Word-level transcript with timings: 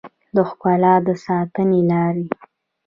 د 0.35 0.37
ښکلا 0.49 0.93
د 1.05 1.07
ساتنې 1.25 1.81
لارې 1.89 2.25